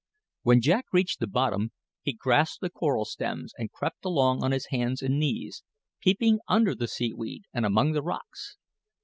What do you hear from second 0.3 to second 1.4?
When Jack reached the